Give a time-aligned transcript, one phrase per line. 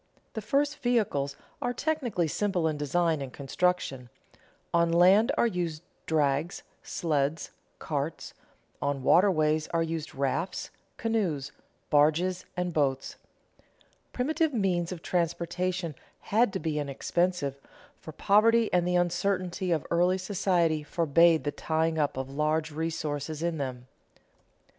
[0.33, 4.09] The first vehicles are technically simple in design and construction;
[4.73, 8.33] on land are used drags, sleds, carts;
[8.81, 11.51] on waterways are used rafts, canoes,
[11.91, 13.17] barges, and boats.
[14.11, 15.93] Primitive means of transportation
[16.33, 17.59] had to be inexpensive,
[17.99, 23.43] for poverty and the uncertainty of early society forbade the tying up of large resources
[23.43, 23.85] in them.